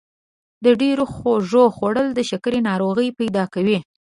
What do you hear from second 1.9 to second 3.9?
د شکر ناروغي پیدا کوي.